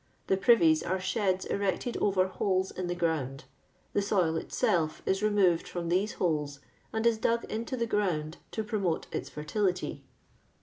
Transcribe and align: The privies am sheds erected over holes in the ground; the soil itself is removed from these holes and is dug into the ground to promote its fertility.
The 0.25 0.35
privies 0.35 0.81
am 0.81 0.97
sheds 0.99 1.45
erected 1.45 1.95
over 1.97 2.25
holes 2.25 2.71
in 2.71 2.87
the 2.87 2.95
ground; 2.95 3.43
the 3.93 4.01
soil 4.01 4.35
itself 4.35 5.03
is 5.05 5.21
removed 5.21 5.67
from 5.67 5.89
these 5.89 6.13
holes 6.13 6.59
and 6.91 7.05
is 7.05 7.19
dug 7.19 7.43
into 7.51 7.77
the 7.77 7.85
ground 7.85 8.37
to 8.53 8.63
promote 8.63 9.05
its 9.11 9.29
fertility. 9.29 10.03